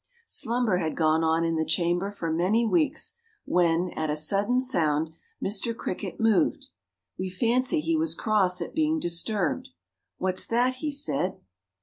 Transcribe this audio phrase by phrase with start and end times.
[0.25, 3.13] Slumber had gone on in the chamber for many weeks
[3.45, 5.77] when, at a sudden sound, Mr.
[5.77, 6.69] Cricket moved.
[7.19, 9.69] We fancy he was cross at being disturbed.
[10.17, 11.39] "What's that?" he said.